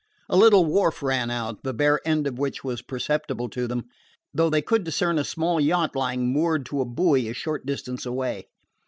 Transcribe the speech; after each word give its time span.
A 0.29 0.35
little 0.35 0.65
wharf 0.65 1.03
ran 1.03 1.29
out, 1.29 1.61
the 1.63 1.75
bare 1.75 1.99
end 2.07 2.25
of 2.25 2.39
which 2.39 2.63
was 2.63 2.81
perceptible 2.81 3.47
to 3.49 3.67
them, 3.67 3.83
though 4.33 4.49
they 4.49 4.63
could 4.63 4.83
discern 4.83 5.19
a 5.19 5.23
small 5.23 5.59
yacht 5.61 5.95
lying 5.95 6.33
moored 6.33 6.65
to 6.71 6.81
a 6.81 6.85
buoy 6.85 7.29
a 7.29 7.35
short 7.35 7.67
distance 7.67 8.03
away. 8.03 8.47